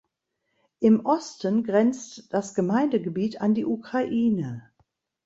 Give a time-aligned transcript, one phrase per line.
[0.79, 4.71] Im Osten grenzt das Gemeindegebiet an die Ukraine.